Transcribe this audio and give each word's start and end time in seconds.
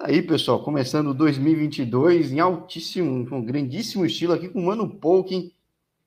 Aí, 0.00 0.22
pessoal, 0.22 0.62
começando 0.62 1.12
2022 1.12 2.30
em 2.30 2.38
altíssimo, 2.38 3.10
um 3.34 3.44
grandíssimo 3.44 4.06
estilo 4.06 4.32
aqui 4.32 4.48
com 4.48 4.60
o 4.60 4.66
Mano 4.66 4.88
Polkin, 4.88 5.52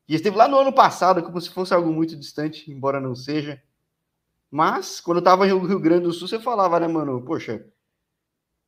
que 0.08 0.16
esteve 0.16 0.38
lá 0.38 0.48
no 0.48 0.58
ano 0.58 0.72
passado, 0.72 1.22
como 1.22 1.42
se 1.42 1.50
fosse 1.50 1.74
algo 1.74 1.92
muito 1.92 2.16
distante, 2.16 2.72
embora 2.72 3.02
não 3.02 3.14
seja. 3.14 3.62
Mas, 4.50 5.02
quando 5.02 5.18
eu 5.18 5.22
estava 5.22 5.46
no 5.46 5.66
Rio 5.68 5.78
Grande 5.78 6.04
do 6.04 6.14
Sul, 6.14 6.26
você 6.26 6.40
falava, 6.40 6.80
né, 6.80 6.88
mano? 6.88 7.22
Poxa, 7.22 7.66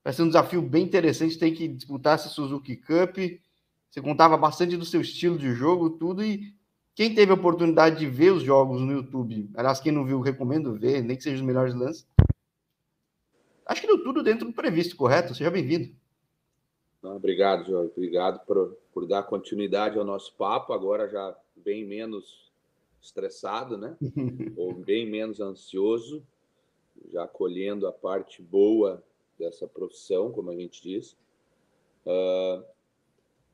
vai 0.04 0.12
ser 0.12 0.24
um 0.24 0.28
desafio 0.28 0.62
bem 0.62 0.84
interessante, 0.84 1.40
tem 1.40 1.54
que 1.54 1.70
disputar 1.70 2.16
essa 2.16 2.28
Suzuki 2.28 2.76
Cup. 2.76 3.16
Você 3.90 4.02
contava 4.02 4.36
bastante 4.36 4.76
do 4.76 4.84
seu 4.84 5.00
estilo 5.00 5.38
de 5.38 5.54
jogo, 5.54 5.92
tudo, 5.92 6.22
e 6.22 6.54
quem 6.94 7.16
teve 7.16 7.32
a 7.32 7.36
oportunidade 7.36 7.98
de 7.98 8.10
ver 8.10 8.34
os 8.34 8.44
jogos 8.44 8.82
no 8.82 8.92
YouTube, 8.92 9.50
aliás, 9.56 9.80
quem 9.80 9.94
não 9.94 10.04
viu, 10.04 10.20
recomendo 10.20 10.78
ver, 10.78 11.02
nem 11.02 11.16
que 11.16 11.24
sejam 11.24 11.40
os 11.40 11.46
melhores 11.46 11.74
lances 11.74 12.06
Acho 13.66 13.82
que 13.82 13.88
deu 13.88 14.04
tudo 14.04 14.24
dentro 14.24 14.46
do 14.46 14.54
previsto, 14.54 14.96
correto? 14.96 15.34
Seja 15.34 15.50
bem-vindo. 15.50 15.94
Obrigado, 17.02 17.66
Jorge. 17.66 17.92
Obrigado 17.96 18.46
por, 18.46 18.78
por 18.94 19.08
dar 19.08 19.24
continuidade 19.24 19.98
ao 19.98 20.06
nosso 20.06 20.34
papo, 20.36 20.74
agora 20.74 21.10
já 21.10 21.36
bem 21.56 21.86
menos 21.86 22.52
estressado, 23.02 23.78
né? 23.78 23.98
Ou 24.56 24.74
bem 24.74 25.10
menos 25.10 25.40
ansioso, 25.40 26.26
já 27.12 27.28
colhendo 27.28 27.88
a 27.88 27.92
parte 27.92 28.42
boa 28.42 29.04
dessa 29.38 29.68
profissão, 29.68 30.32
como 30.32 30.50
a 30.50 30.56
gente 30.56 30.82
diz. 30.82 31.18
Uh, 32.06 32.64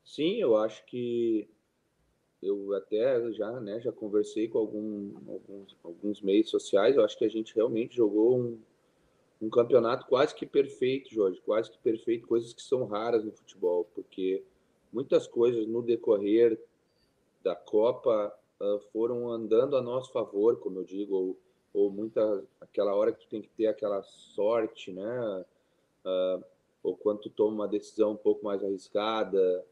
sim, 0.04 0.36
eu 0.36 0.56
acho 0.56 0.86
que 0.86 1.48
eu 2.42 2.74
até 2.74 3.32
já, 3.34 3.60
né, 3.60 3.80
já 3.82 3.92
conversei 3.92 4.48
com 4.48 4.60
algum, 4.60 5.12
alguns, 5.28 5.78
alguns 5.84 6.22
meios 6.22 6.50
sociais. 6.50 6.96
Eu 6.96 7.04
acho 7.04 7.18
que 7.18 7.26
a 7.26 7.30
gente 7.30 7.54
realmente 7.56 7.96
jogou 7.96 8.40
um, 8.40 8.60
um 9.42 9.50
campeonato 9.50 10.06
quase 10.06 10.36
que 10.36 10.46
perfeito, 10.46 11.14
Jorge, 11.14 11.40
quase 11.42 11.72
que 11.72 11.78
perfeito, 11.80 12.28
coisas 12.28 12.54
que 12.54 12.62
são 12.62 12.86
raras 12.86 13.24
no 13.24 13.32
futebol, 13.32 13.88
porque 13.96 14.44
muitas 14.92 15.28
coisas 15.28 15.66
no 15.68 15.82
decorrer 15.82 16.60
da 17.44 17.56
Copa 17.56 18.36
uh, 18.60 18.80
foram 18.92 19.30
andando 19.32 19.78
a 19.78 19.82
nosso 19.82 20.12
favor, 20.12 20.58
como 20.58 20.80
eu 20.80 20.84
digo, 20.84 21.16
ou, 21.16 21.40
ou 21.74 21.90
muita 21.90 22.44
aquela 22.60 22.94
hora 22.94 23.14
que 23.14 23.22
tu 23.22 23.30
tem 23.30 23.42
que 23.42 23.50
ter 23.50 23.68
aquela 23.68 24.04
sorte, 24.04 24.92
né? 24.92 25.46
Uh, 26.06 26.44
ou 26.84 26.98
quando 26.98 27.22
tu 27.22 27.30
toma 27.30 27.54
uma 27.54 27.68
decisão 27.68 28.12
um 28.12 28.18
pouco 28.18 28.44
mais 28.44 28.64
arriscada, 28.64 29.66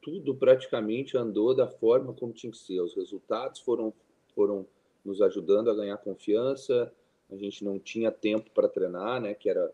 tudo 0.00 0.34
praticamente 0.34 1.16
andou 1.16 1.54
da 1.54 1.66
forma 1.66 2.12
como 2.14 2.32
tinha 2.32 2.52
que 2.52 2.58
ser. 2.58 2.80
Os 2.80 2.94
resultados 2.94 3.60
foram 3.60 3.92
foram 4.34 4.66
nos 5.04 5.20
ajudando 5.20 5.70
a 5.70 5.74
ganhar 5.74 5.96
confiança, 5.98 6.92
a 7.30 7.36
gente 7.36 7.64
não 7.64 7.78
tinha 7.78 8.10
tempo 8.10 8.50
para 8.50 8.68
treinar, 8.68 9.20
né? 9.20 9.34
Que 9.34 9.50
era 9.50 9.72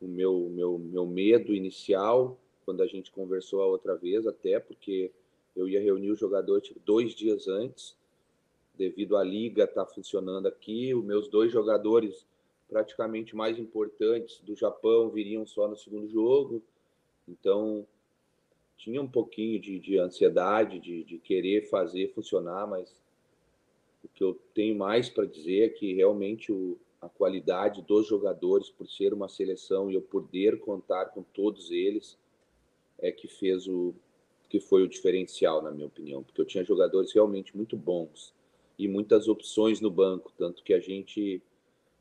o 0.00 0.06
meu, 0.06 0.48
meu, 0.50 0.78
meu 0.78 1.06
medo 1.06 1.54
inicial 1.54 2.38
quando 2.64 2.82
a 2.82 2.86
gente 2.86 3.10
conversou 3.10 3.62
a 3.62 3.66
outra 3.66 3.96
vez, 3.96 4.26
até 4.26 4.60
porque 4.60 5.10
eu 5.56 5.68
ia 5.68 5.80
reunir 5.80 6.10
os 6.10 6.18
jogadores 6.18 6.68
tipo, 6.68 6.80
dois 6.84 7.12
dias 7.14 7.48
antes, 7.48 7.96
devido 8.74 9.16
à 9.16 9.24
liga 9.24 9.64
estar 9.64 9.84
tá 9.84 9.92
funcionando 9.92 10.46
aqui. 10.46 10.94
Os 10.94 11.04
meus 11.04 11.28
dois 11.28 11.52
jogadores 11.52 12.26
praticamente 12.68 13.34
mais 13.34 13.58
importantes 13.58 14.40
do 14.40 14.54
Japão 14.54 15.10
viriam 15.10 15.44
só 15.44 15.66
no 15.66 15.76
segundo 15.76 16.08
jogo, 16.08 16.62
então 17.28 17.84
tinha 18.76 19.02
um 19.02 19.08
pouquinho 19.08 19.60
de, 19.60 19.78
de 19.78 19.98
ansiedade, 19.98 20.78
de, 20.78 21.02
de 21.04 21.18
querer 21.18 21.68
fazer 21.68 22.12
funcionar, 22.14 22.66
mas 22.66 22.90
o 22.90 23.09
que 24.20 24.24
eu 24.24 24.38
tenho 24.52 24.76
mais 24.76 25.08
para 25.08 25.24
dizer 25.24 25.62
é 25.64 25.68
que 25.70 25.94
realmente 25.94 26.52
o, 26.52 26.78
a 27.00 27.08
qualidade 27.08 27.80
dos 27.80 28.06
jogadores, 28.06 28.68
por 28.68 28.86
ser 28.86 29.14
uma 29.14 29.30
seleção 29.30 29.90
e 29.90 29.94
eu 29.94 30.02
poder 30.02 30.60
contar 30.60 31.06
com 31.06 31.22
todos 31.22 31.70
eles, 31.70 32.18
é 32.98 33.10
que 33.10 33.26
fez 33.26 33.66
o 33.66 33.94
que 34.46 34.60
foi 34.60 34.82
o 34.82 34.88
diferencial, 34.88 35.62
na 35.62 35.70
minha 35.70 35.86
opinião, 35.86 36.22
porque 36.22 36.38
eu 36.38 36.44
tinha 36.44 36.62
jogadores 36.62 37.12
realmente 37.14 37.56
muito 37.56 37.78
bons 37.78 38.34
e 38.78 38.86
muitas 38.86 39.26
opções 39.26 39.80
no 39.80 39.90
banco, 39.90 40.30
tanto 40.36 40.62
que 40.62 40.74
a 40.74 40.80
gente 40.80 41.40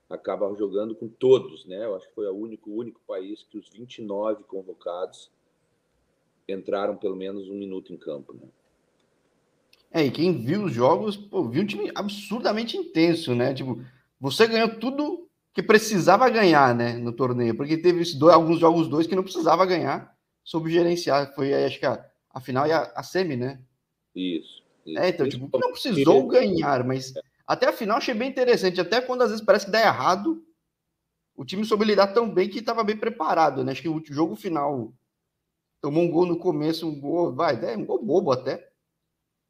acaba 0.09 0.53
jogando 0.55 0.93
com 0.93 1.07
todos, 1.07 1.63
né? 1.63 1.85
Eu 1.85 1.95
acho 1.95 2.09
que 2.09 2.15
foi 2.15 2.27
o 2.27 2.35
único, 2.35 2.69
único 2.69 2.99
país 3.07 3.43
que 3.43 3.57
os 3.57 3.69
29 3.69 4.43
convocados 4.43 5.31
entraram 6.49 6.97
pelo 6.97 7.15
menos 7.15 7.47
um 7.47 7.55
minuto 7.55 7.93
em 7.93 7.97
campo, 7.97 8.33
né? 8.33 8.49
É, 9.91 10.05
e 10.05 10.11
quem 10.11 10.43
viu 10.43 10.65
os 10.65 10.73
jogos, 10.73 11.17
pô, 11.17 11.49
viu 11.49 11.63
um 11.63 11.65
time 11.65 11.91
absurdamente 11.95 12.77
intenso, 12.77 13.33
né? 13.33 13.53
Tipo, 13.53 13.83
você 14.19 14.47
ganhou 14.47 14.69
tudo 14.77 15.27
que 15.53 15.63
precisava 15.63 16.29
ganhar, 16.29 16.75
né, 16.75 16.93
no 16.93 17.11
torneio, 17.11 17.55
porque 17.55 17.75
teve 17.75 18.03
dois, 18.15 18.33
alguns 18.33 18.59
jogos 18.59 18.87
dois 18.87 19.07
que 19.07 19.15
não 19.15 19.23
precisava 19.23 19.65
ganhar, 19.65 20.15
soube 20.43 20.71
gerenciar. 20.71 21.33
Foi, 21.33 21.53
acho 21.53 21.79
que 21.79 21.85
a, 21.85 22.05
a 22.31 22.39
final 22.39 22.67
e 22.67 22.71
a, 22.71 22.83
a 22.95 23.01
semi, 23.01 23.35
né? 23.35 23.59
Isso. 24.15 24.63
isso. 24.85 24.99
É, 24.99 25.09
então, 25.09 25.27
tipo, 25.27 25.49
não 25.57 25.71
precisou 25.71 26.27
ganhar, 26.27 26.83
mas 26.83 27.13
até 27.47 27.67
a 27.67 27.73
final 27.73 27.97
achei 27.97 28.13
bem 28.13 28.29
interessante. 28.29 28.79
Até 28.79 29.01
quando 29.01 29.23
às 29.23 29.31
vezes 29.31 29.43
parece 29.43 29.65
que 29.65 29.71
dá 29.71 29.81
errado, 29.81 30.43
o 31.35 31.43
time 31.43 31.65
soube 31.65 31.85
lidar 31.85 32.07
tão 32.07 32.29
bem 32.29 32.47
que 32.47 32.59
estava 32.59 32.83
bem 32.83 32.95
preparado, 32.95 33.63
né? 33.63 33.71
Acho 33.71 33.81
que 33.81 33.89
o 33.89 34.03
jogo 34.05 34.35
final 34.35 34.93
tomou 35.81 36.03
um 36.03 36.11
gol 36.11 36.25
no 36.25 36.37
começo, 36.37 36.87
um 36.87 36.99
gol, 36.99 37.33
vai, 37.33 37.55
é, 37.65 37.75
um 37.75 37.85
gol 37.85 38.03
bobo 38.03 38.31
até. 38.31 38.68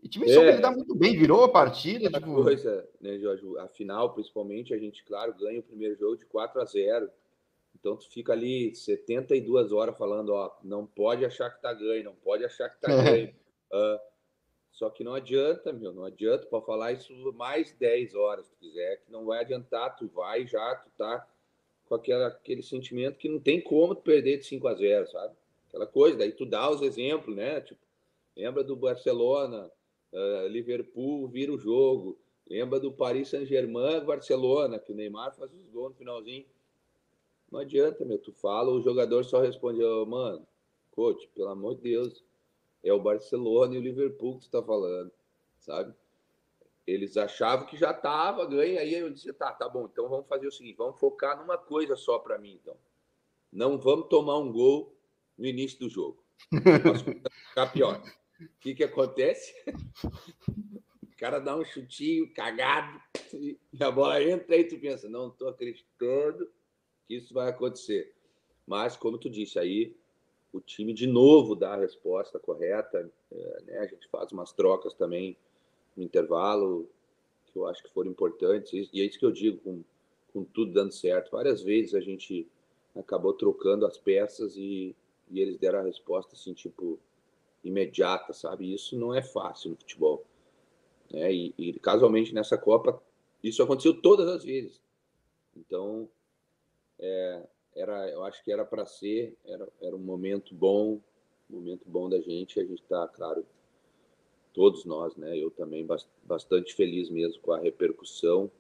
E 0.01 0.07
o 0.07 0.09
time 0.09 0.29
é. 0.29 0.33
soube 0.33 0.51
lidar 0.51 0.71
muito 0.71 0.95
bem, 0.95 1.17
virou 1.17 1.43
a 1.43 1.49
partida. 1.49 2.09
Tipo... 2.09 2.43
coisa, 2.43 2.87
né, 3.01 3.17
Jorge? 3.19 3.43
A 3.59 3.67
final, 3.67 4.13
principalmente, 4.13 4.73
a 4.73 4.77
gente, 4.77 5.03
claro, 5.03 5.33
ganha 5.33 5.59
o 5.59 5.63
primeiro 5.63 5.95
jogo 5.95 6.17
de 6.17 6.25
4 6.25 6.61
a 6.61 6.65
0 6.65 7.09
Então, 7.77 7.97
tu 7.97 8.09
fica 8.09 8.31
ali 8.31 8.73
72 8.73 9.71
horas 9.71 9.97
falando, 9.97 10.29
ó, 10.29 10.55
não 10.63 10.85
pode 10.85 11.25
achar 11.25 11.49
que 11.49 11.61
tá 11.61 11.73
ganho, 11.73 12.05
não 12.05 12.15
pode 12.15 12.45
achar 12.45 12.69
que 12.69 12.79
tá 12.79 12.87
ganho. 13.03 13.29
Uh, 13.71 13.99
só 14.71 14.89
que 14.89 15.03
não 15.03 15.13
adianta, 15.13 15.73
meu, 15.73 15.91
não 15.91 16.05
adianta 16.05 16.45
para 16.45 16.61
falar 16.61 16.93
isso 16.93 17.13
mais 17.33 17.73
10 17.73 18.15
horas, 18.15 18.45
se 18.45 18.51
tu 18.51 18.57
quiser, 18.59 19.01
que 19.01 19.11
não 19.11 19.25
vai 19.25 19.41
adiantar, 19.41 19.95
tu 19.97 20.07
vai 20.07 20.47
já, 20.47 20.75
tu 20.75 20.89
tá 20.97 21.27
com 21.85 21.95
aquela, 21.95 22.27
aquele 22.27 22.61
sentimento 22.61 23.17
que 23.17 23.27
não 23.27 23.39
tem 23.39 23.59
como 23.59 23.95
tu 23.95 24.01
perder 24.01 24.37
de 24.37 24.45
5 24.45 24.67
a 24.67 24.75
0 24.75 25.07
sabe? 25.07 25.33
Aquela 25.67 25.85
coisa, 25.85 26.17
daí 26.17 26.31
tu 26.31 26.45
dá 26.45 26.69
os 26.69 26.81
exemplos, 26.81 27.35
né? 27.35 27.59
Tipo, 27.61 27.81
lembra 28.37 28.63
do 28.63 28.75
Barcelona, 28.75 29.69
uh, 30.13 30.47
Liverpool 30.47 31.27
vira 31.27 31.51
o 31.51 31.57
jogo. 31.57 32.17
Lembra 32.49 32.79
do 32.79 32.91
Paris 32.91 33.29
Saint-Germain, 33.29 34.03
Barcelona, 34.03 34.79
que 34.79 34.91
o 34.91 34.95
Neymar 34.95 35.35
faz 35.35 35.51
os 35.53 35.69
gols 35.69 35.91
no 35.91 35.97
finalzinho. 35.97 36.45
Não 37.51 37.59
adianta, 37.59 38.03
meu. 38.05 38.17
Tu 38.17 38.31
fala, 38.31 38.71
o 38.71 38.81
jogador 38.81 39.23
só 39.23 39.39
responde, 39.39 39.83
oh, 39.83 40.05
mano, 40.05 40.45
coach, 40.91 41.27
pelo 41.35 41.49
amor 41.49 41.75
de 41.75 41.83
Deus, 41.83 42.23
é 42.83 42.91
o 42.93 42.99
Barcelona 42.99 43.75
e 43.75 43.77
o 43.77 43.81
Liverpool 43.81 44.37
que 44.37 44.45
tu 44.45 44.51
tá 44.51 44.63
falando, 44.63 45.11
sabe? 45.59 45.93
Eles 46.85 47.17
achavam 47.17 47.67
que 47.67 47.77
já 47.77 47.93
tava 47.93 48.45
ganho, 48.45 48.79
aí 48.79 48.93
eu 48.93 49.09
disse, 49.09 49.31
tá, 49.33 49.51
tá 49.51 49.69
bom, 49.69 49.85
então 49.85 50.09
vamos 50.09 50.27
fazer 50.27 50.47
o 50.47 50.51
seguinte, 50.51 50.77
vamos 50.77 50.99
focar 50.99 51.39
numa 51.39 51.57
coisa 51.57 51.95
só 51.95 52.17
para 52.19 52.37
mim, 52.37 52.59
então. 52.61 52.75
Não 53.51 53.77
vamos 53.77 54.07
tomar 54.07 54.37
um 54.37 54.51
gol 54.51 54.95
no 55.37 55.45
início 55.45 55.79
do 55.79 55.89
jogo. 55.89 56.23
ficar 57.49 57.67
pior. 57.67 58.01
O 58.41 58.59
que, 58.59 58.73
que 58.73 58.83
acontece? 58.83 59.53
O 61.03 61.17
cara 61.17 61.39
dá 61.39 61.55
um 61.55 61.65
chutinho 61.65 62.33
cagado 62.33 63.01
e 63.33 63.59
a 63.79 63.91
bola 63.91 64.23
entra 64.23 64.55
e 64.55 64.63
tu 64.63 64.79
pensa, 64.79 65.09
não 65.09 65.27
estou 65.27 65.49
acreditando 65.49 66.49
que 67.05 67.15
isso 67.15 67.33
vai 67.33 67.49
acontecer. 67.49 68.13
Mas, 68.65 68.95
como 68.95 69.17
tu 69.17 69.29
disse, 69.29 69.59
aí 69.59 69.97
o 70.53 70.61
time 70.61 70.93
de 70.93 71.07
novo 71.07 71.55
dá 71.55 71.73
a 71.73 71.79
resposta 71.79 72.39
correta. 72.39 73.11
É, 73.31 73.61
né? 73.63 73.79
A 73.79 73.87
gente 73.87 74.07
faz 74.07 74.31
umas 74.31 74.51
trocas 74.51 74.93
também 74.93 75.35
no 75.95 76.03
intervalo, 76.03 76.89
que 77.47 77.57
eu 77.57 77.67
acho 77.67 77.83
que 77.83 77.91
foram 77.91 78.11
importantes. 78.11 78.89
E 78.93 79.01
é 79.01 79.05
isso 79.05 79.19
que 79.19 79.25
eu 79.25 79.31
digo, 79.31 79.57
com, 79.57 79.83
com 80.31 80.43
tudo 80.43 80.71
dando 80.71 80.91
certo. 80.91 81.31
Várias 81.31 81.61
vezes 81.61 81.93
a 81.93 81.99
gente 81.99 82.47
acabou 82.95 83.33
trocando 83.33 83.85
as 83.85 83.97
peças 83.97 84.55
e, 84.55 84.95
e 85.29 85.39
eles 85.39 85.57
deram 85.57 85.79
a 85.79 85.83
resposta 85.83 86.35
assim, 86.35 86.53
tipo, 86.53 86.99
imediata, 87.63 88.33
sabe? 88.33 88.73
Isso 88.73 88.97
não 88.97 89.13
é 89.13 89.21
fácil 89.21 89.71
no 89.71 89.77
futebol. 89.77 90.25
Né? 91.11 91.33
E, 91.33 91.53
e, 91.57 91.79
casualmente 91.79 92.33
nessa 92.33 92.57
Copa 92.57 93.01
isso 93.43 93.63
aconteceu 93.63 94.01
todas 94.01 94.27
as 94.27 94.43
vezes. 94.43 94.81
Então, 95.55 96.09
é, 96.99 97.47
era, 97.75 98.09
eu 98.09 98.23
acho 98.23 98.43
que 98.43 98.51
era 98.51 98.65
para 98.65 98.85
ser, 98.85 99.37
era, 99.45 99.67
era 99.81 99.95
um 99.95 99.99
momento 99.99 100.53
bom, 100.53 100.99
momento 101.49 101.83
bom 101.85 102.09
da 102.09 102.19
gente. 102.19 102.59
A 102.59 102.65
gente 102.65 102.81
está, 102.81 103.07
claro, 103.07 103.45
todos 104.53 104.83
nós, 104.83 105.15
né? 105.15 105.37
Eu 105.37 105.49
também 105.51 105.87
bastante 106.23 106.73
feliz 106.75 107.09
mesmo 107.09 107.41
com 107.41 107.53
a 107.53 107.59
repercussão 107.59 108.51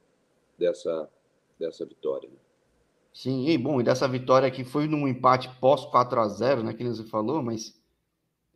dessa 0.57 1.09
dessa 1.59 1.85
vitória. 1.85 2.29
Né? 2.29 2.35
Sim, 3.13 3.47
e 3.49 3.57
bom, 3.57 3.81
e 3.81 3.83
dessa 3.83 4.07
vitória 4.07 4.49
que 4.49 4.63
foi 4.63 4.87
num 4.87 5.07
empate 5.07 5.49
pós 5.59 5.85
4 5.85 6.21
a 6.21 6.27
0 6.29 6.63
né, 6.63 6.73
que 6.73 6.87
você 6.87 7.03
falou, 7.03 7.43
mas 7.43 7.78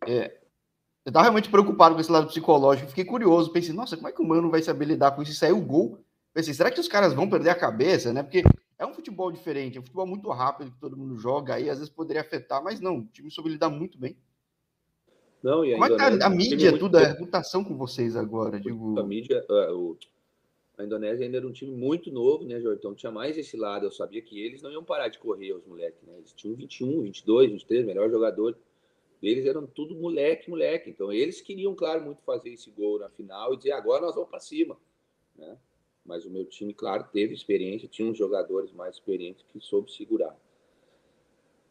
é, 0.07 0.43
eu 1.05 1.09
estava 1.09 1.23
realmente 1.23 1.49
preocupado 1.49 1.95
com 1.95 2.01
esse 2.01 2.11
lado 2.11 2.27
psicológico. 2.27 2.89
Fiquei 2.89 3.03
curioso. 3.03 3.51
Pensei, 3.51 3.73
nossa, 3.73 3.97
como 3.97 4.07
é 4.07 4.11
que 4.11 4.21
o 4.21 4.27
Mano 4.27 4.49
vai 4.49 4.61
saber 4.61 4.85
lidar 4.85 5.11
com 5.11 5.21
isso? 5.21 5.33
E 5.33 5.35
saiu 5.35 5.57
o 5.57 5.65
gol. 5.65 5.99
Pensei, 6.33 6.53
será 6.53 6.71
que 6.71 6.79
os 6.79 6.87
caras 6.87 7.13
vão 7.13 7.29
perder 7.29 7.49
a 7.49 7.55
cabeça, 7.55 8.13
né? 8.13 8.23
Porque 8.23 8.41
é 8.79 8.85
um 8.85 8.93
futebol 8.93 9.31
diferente, 9.31 9.77
é 9.77 9.81
um 9.81 9.83
futebol 9.83 10.07
muito 10.07 10.29
rápido 10.29 10.71
que 10.71 10.79
todo 10.79 10.97
mundo 10.97 11.17
joga 11.17 11.55
aí, 11.55 11.69
às 11.69 11.77
vezes 11.77 11.93
poderia 11.93 12.21
afetar, 12.21 12.63
mas 12.63 12.79
não, 12.79 12.99
o 12.99 13.05
time 13.05 13.29
soube 13.29 13.49
lidar 13.49 13.69
muito 13.69 13.99
bem. 13.99 14.17
Não, 15.43 15.63
e 15.63 15.73
Como 15.73 15.85
é 15.85 15.89
que 15.89 15.97
tá 15.97 16.07
a, 16.07 16.27
a 16.27 16.29
mídia, 16.29 16.77
tudo, 16.77 16.97
a 16.97 17.05
reputação 17.05 17.63
com 17.63 17.77
vocês 17.77 18.15
agora? 18.15 18.59
Digo... 18.59 18.97
A 18.97 19.03
mídia, 19.03 19.45
uh, 19.49 19.77
o, 19.77 19.97
a 20.77 20.85
Indonésia 20.85 21.25
ainda 21.25 21.37
era 21.37 21.47
um 21.47 21.51
time 21.51 21.75
muito 21.75 22.11
novo, 22.11 22.45
né, 22.45 22.59
Jorge? 22.61 22.79
Então 22.79 22.95
tinha 22.95 23.11
mais 23.11 23.37
esse 23.37 23.57
lado. 23.57 23.85
Eu 23.85 23.91
sabia 23.91 24.21
que 24.21 24.39
eles 24.41 24.61
não 24.61 24.71
iam 24.71 24.83
parar 24.83 25.09
de 25.09 25.19
correr, 25.19 25.53
os 25.53 25.65
moleques, 25.65 26.01
né? 26.03 26.13
Eles 26.17 26.31
tinham 26.31 26.55
21, 26.55 27.01
22, 27.01 27.51
23, 27.51 27.85
melhor 27.85 28.09
jogador 28.09 28.57
deles 29.23 29.45
eram 29.45 29.65
tudo 29.65 29.95
moleque, 29.95 30.49
moleque. 30.49 30.89
Então 30.89 31.09
eles 31.09 31.39
queriam, 31.39 31.73
claro, 31.73 32.03
muito 32.03 32.21
fazer 32.23 32.49
esse 32.49 32.69
gol 32.69 32.99
na 32.99 33.09
final 33.09 33.53
e 33.53 33.57
dizer 33.57 33.71
agora 33.71 34.01
nós 34.01 34.15
vamos 34.15 34.29
para 34.29 34.41
cima, 34.41 34.77
né? 35.33 35.57
Mas 36.05 36.25
o 36.25 36.29
meu 36.29 36.43
time, 36.43 36.73
claro, 36.73 37.05
teve 37.13 37.33
experiência, 37.33 37.87
tinha 37.87 38.05
uns 38.05 38.17
jogadores 38.17 38.73
mais 38.73 38.95
experientes 38.95 39.45
que 39.47 39.61
soube 39.61 39.89
segurar. 39.93 40.37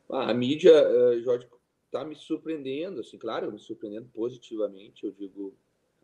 Ah, 0.08 0.30
a 0.30 0.34
mídia, 0.34 0.72
uh, 0.72 1.20
Jorge, 1.20 1.46
está 1.84 2.02
me 2.02 2.14
surpreendendo, 2.14 3.00
assim, 3.00 3.18
claro, 3.18 3.52
me 3.52 3.58
surpreendendo 3.58 4.08
positivamente. 4.14 5.04
Eu 5.04 5.12
digo, 5.12 5.54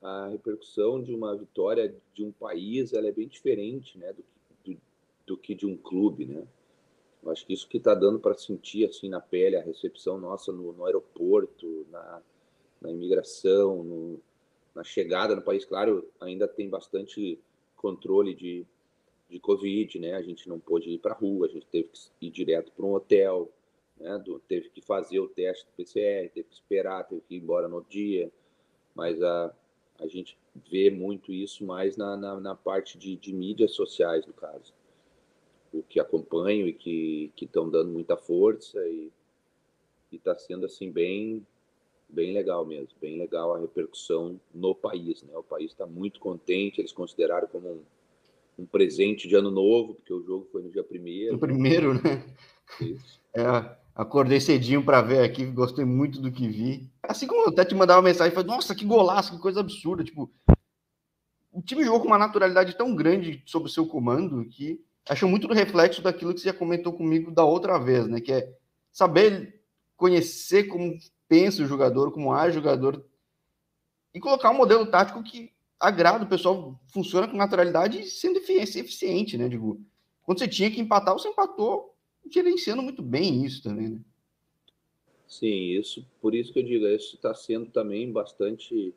a 0.02 0.28
repercussão 0.28 1.02
de 1.02 1.14
uma 1.14 1.34
vitória 1.34 1.96
de 2.12 2.22
um 2.22 2.30
país, 2.30 2.92
ela 2.92 3.08
é 3.08 3.12
bem 3.12 3.26
diferente, 3.26 3.96
né, 3.96 4.12
do, 4.12 4.22
do, 4.62 4.78
do 5.26 5.36
que 5.38 5.54
de 5.54 5.64
um 5.64 5.78
clube, 5.78 6.26
né? 6.26 6.46
Eu 7.22 7.30
acho 7.30 7.46
que 7.46 7.52
isso 7.52 7.68
que 7.68 7.78
está 7.78 7.94
dando 7.94 8.18
para 8.18 8.34
sentir 8.34 8.88
assim 8.88 9.08
na 9.08 9.20
pele 9.20 9.56
a 9.56 9.62
recepção 9.62 10.18
nossa 10.18 10.52
no, 10.52 10.72
no 10.72 10.84
aeroporto, 10.84 11.86
na, 11.90 12.22
na 12.80 12.90
imigração, 12.90 13.82
no, 13.82 14.20
na 14.74 14.84
chegada 14.84 15.34
no 15.34 15.42
país. 15.42 15.64
Claro, 15.64 16.08
ainda 16.20 16.46
tem 16.46 16.68
bastante 16.68 17.38
controle 17.76 18.34
de, 18.34 18.64
de 19.28 19.38
Covid, 19.40 19.98
né? 19.98 20.14
A 20.14 20.22
gente 20.22 20.48
não 20.48 20.58
pôde 20.58 20.90
ir 20.90 20.98
para 20.98 21.12
a 21.12 21.16
rua, 21.16 21.46
a 21.46 21.50
gente 21.50 21.66
teve 21.66 21.88
que 21.88 22.26
ir 22.26 22.30
direto 22.30 22.72
para 22.72 22.86
um 22.86 22.94
hotel, 22.94 23.50
né? 23.98 24.16
Do, 24.18 24.38
teve 24.40 24.70
que 24.70 24.80
fazer 24.80 25.18
o 25.18 25.28
teste 25.28 25.66
do 25.66 25.72
PCR, 25.72 26.30
teve 26.30 26.48
que 26.48 26.54
esperar, 26.54 27.04
teve 27.04 27.20
que 27.22 27.34
ir 27.34 27.38
embora 27.38 27.68
no 27.68 27.84
dia. 27.84 28.30
Mas 28.94 29.20
a, 29.22 29.54
a 29.98 30.06
gente 30.06 30.38
vê 30.70 30.90
muito 30.90 31.32
isso 31.32 31.64
mais 31.64 31.96
na, 31.96 32.16
na, 32.16 32.40
na 32.40 32.54
parte 32.54 32.96
de, 32.96 33.16
de 33.16 33.32
mídias 33.32 33.72
sociais, 33.72 34.24
no 34.26 34.32
caso 34.32 34.77
que 35.88 36.00
acompanho 36.00 36.66
e 36.66 36.72
que 36.72 37.32
estão 37.40 37.68
dando 37.68 37.90
muita 37.90 38.16
força 38.16 38.78
e 38.88 39.10
está 40.12 40.34
sendo 40.36 40.66
assim 40.66 40.90
bem 40.90 41.46
bem 42.08 42.32
legal 42.32 42.64
mesmo, 42.64 42.88
bem 43.00 43.18
legal 43.18 43.54
a 43.54 43.58
repercussão 43.58 44.40
no 44.54 44.74
país, 44.74 45.22
né? 45.22 45.36
O 45.36 45.42
país 45.42 45.70
está 45.70 45.86
muito 45.86 46.18
contente, 46.18 46.80
eles 46.80 46.92
consideraram 46.92 47.46
como 47.48 47.68
um, 47.68 47.82
um, 48.60 48.64
presente 48.64 49.28
de 49.28 49.34
ano 49.34 49.50
novo, 49.50 49.94
porque 49.94 50.12
o 50.12 50.24
jogo 50.24 50.48
foi 50.50 50.62
no 50.62 50.70
dia 50.70 50.82
primeiro. 50.82 51.34
No 51.34 51.38
primeiro, 51.38 51.94
né? 51.94 52.24
Isso. 52.80 53.20
É, 53.34 53.76
acordei 53.94 54.40
cedinho 54.40 54.82
para 54.82 55.02
ver 55.02 55.22
aqui, 55.22 55.44
gostei 55.44 55.84
muito 55.84 56.18
do 56.20 56.32
que 56.32 56.48
vi. 56.48 56.90
Assim 57.02 57.26
como 57.26 57.42
eu 57.42 57.48
até 57.48 57.64
te 57.64 57.74
mandava 57.74 58.00
uma 58.00 58.08
mensagem, 58.08 58.34
falei, 58.34 58.48
nossa, 58.48 58.74
que 58.74 58.86
golaço, 58.86 59.32
que 59.36 59.42
coisa 59.42 59.60
absurda, 59.60 60.02
tipo, 60.02 60.30
o 61.52 61.60
time 61.60 61.84
jogou 61.84 62.00
com 62.00 62.06
uma 62.06 62.18
naturalidade 62.18 62.76
tão 62.76 62.94
grande 62.94 63.42
sob 63.44 63.66
o 63.66 63.68
seu 63.68 63.86
comando 63.86 64.44
que 64.46 64.80
acho 65.08 65.28
muito 65.28 65.52
reflexo 65.52 66.02
daquilo 66.02 66.34
que 66.34 66.40
você 66.40 66.48
já 66.48 66.54
comentou 66.54 66.92
comigo 66.92 67.30
da 67.30 67.44
outra 67.44 67.78
vez, 67.78 68.06
né? 68.06 68.20
Que 68.20 68.32
é 68.32 68.56
saber 68.92 69.60
conhecer 69.96 70.64
como 70.64 70.98
pensa 71.28 71.62
o 71.62 71.66
jogador, 71.66 72.12
como 72.12 72.32
age 72.32 72.58
o 72.58 72.62
jogador, 72.62 73.04
e 74.14 74.20
colocar 74.20 74.50
um 74.50 74.56
modelo 74.56 74.86
tático 74.86 75.22
que 75.22 75.52
agrada 75.78 76.24
o 76.24 76.28
pessoal, 76.28 76.78
funciona 76.92 77.28
com 77.28 77.36
naturalidade 77.36 78.00
e 78.00 78.04
sendo 78.04 78.38
eficiente, 78.38 79.38
né? 79.38 79.48
Digo, 79.48 79.80
quando 80.24 80.38
você 80.38 80.48
tinha 80.48 80.70
que 80.70 80.80
empatar, 80.80 81.14
você 81.14 81.28
empatou 81.28 81.94
gerenciando 82.30 82.82
muito 82.82 83.02
bem 83.02 83.44
isso 83.44 83.62
também, 83.62 83.88
né? 83.88 84.00
Sim, 85.28 85.78
isso, 85.78 86.06
por 86.20 86.34
isso 86.34 86.52
que 86.52 86.58
eu 86.58 86.64
digo, 86.64 86.86
isso 86.86 87.16
está 87.16 87.34
sendo 87.34 87.66
também 87.66 88.10
bastante 88.10 88.94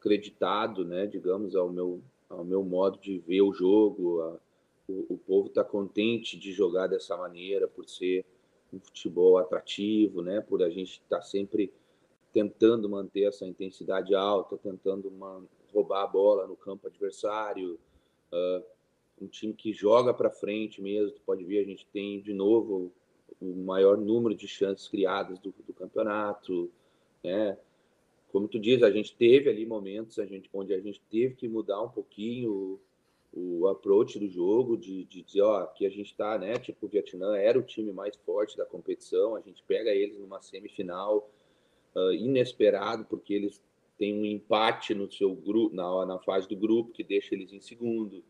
creditado, 0.00 0.84
né? 0.84 1.06
Digamos, 1.06 1.56
ao 1.56 1.68
meu, 1.70 2.00
ao 2.30 2.44
meu 2.44 2.62
modo 2.62 2.98
de 2.98 3.18
ver 3.18 3.42
o 3.42 3.52
jogo, 3.52 4.20
a, 4.22 4.38
o, 4.88 5.14
o 5.14 5.18
povo 5.18 5.48
está 5.48 5.64
contente 5.64 6.38
de 6.38 6.52
jogar 6.52 6.86
dessa 6.86 7.16
maneira, 7.16 7.66
por 7.66 7.88
ser 7.88 8.24
um 8.72 8.80
futebol 8.80 9.38
atrativo, 9.38 10.22
né? 10.22 10.40
Por 10.40 10.62
a 10.62 10.70
gente 10.70 10.92
estar 10.92 11.16
tá 11.16 11.22
sempre 11.22 11.72
tentando 12.32 12.88
manter 12.88 13.28
essa 13.28 13.46
intensidade 13.46 14.14
alta, 14.14 14.58
tentando 14.58 15.12
roubar 15.72 16.02
a 16.02 16.06
bola 16.06 16.46
no 16.46 16.56
campo 16.56 16.88
adversário, 16.88 17.78
uh, 18.32 18.64
um 19.20 19.28
time 19.28 19.54
que 19.54 19.72
joga 19.72 20.12
para 20.12 20.30
frente 20.30 20.82
mesmo. 20.82 21.12
Tu 21.12 21.22
pode 21.22 21.44
ver, 21.44 21.60
a 21.60 21.64
gente 21.64 21.86
tem 21.86 22.20
de 22.20 22.32
novo 22.32 22.92
o 23.40 23.54
maior 23.54 23.96
número 23.96 24.34
de 24.34 24.48
chances 24.48 24.88
criadas 24.88 25.38
do, 25.38 25.54
do 25.66 25.72
campeonato, 25.72 26.70
né? 27.22 27.56
Como 28.32 28.48
tu 28.48 28.58
diz, 28.58 28.82
a 28.82 28.90
gente 28.90 29.14
teve 29.14 29.48
ali 29.48 29.64
momentos 29.64 30.18
a 30.18 30.26
gente, 30.26 30.50
onde 30.52 30.74
a 30.74 30.80
gente 30.80 31.00
teve 31.08 31.36
que 31.36 31.48
mudar 31.48 31.80
um 31.80 31.88
pouquinho 31.88 32.80
o 33.36 33.66
approach 33.66 34.16
do 34.18 34.28
jogo, 34.28 34.76
de, 34.76 35.04
de 35.04 35.22
dizer, 35.22 35.42
ó, 35.42 35.58
aqui 35.58 35.84
a 35.84 35.90
gente 35.90 36.12
está, 36.12 36.38
né? 36.38 36.56
Tipo, 36.56 36.86
o 36.86 36.88
Vietnã 36.88 37.36
era 37.36 37.58
o 37.58 37.62
time 37.62 37.92
mais 37.92 38.14
forte 38.16 38.56
da 38.56 38.64
competição, 38.64 39.34
a 39.34 39.40
gente 39.40 39.60
pega 39.66 39.90
eles 39.90 40.16
numa 40.18 40.40
semifinal 40.40 41.28
uh, 41.96 42.12
inesperado, 42.12 43.04
porque 43.04 43.34
eles 43.34 43.60
têm 43.98 44.14
um 44.14 44.24
empate 44.24 44.94
no 44.94 45.10
seu 45.10 45.34
grupo, 45.34 45.74
na, 45.74 46.06
na 46.06 46.18
fase 46.20 46.48
do 46.48 46.54
grupo, 46.54 46.92
que 46.92 47.02
deixa 47.02 47.34
eles 47.34 47.52
em 47.52 47.60
segundo, 47.60 48.22